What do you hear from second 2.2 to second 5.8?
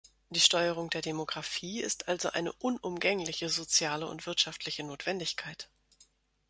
eine unumgängliche soziale und wirtschaftliche Notwendigkeit.